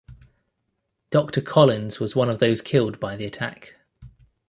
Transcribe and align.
Doctor 1.11 1.41
Colins 1.41 1.99
was 1.99 2.15
one 2.15 2.27
of 2.27 2.39
those 2.39 2.59
killed 2.61 2.99
by 2.99 3.15
the 3.15 3.25
attack. 3.27 3.75